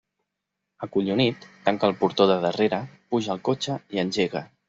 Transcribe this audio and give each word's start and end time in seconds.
Acollonit, 0.87 1.43
tanca 1.67 1.91
el 1.91 1.93
portó 2.01 2.27
de 2.33 2.39
darrere, 2.47 2.81
puja 3.13 3.35
al 3.35 3.45
cotxe 3.51 3.79
i 3.97 4.05
engega. 4.07 4.43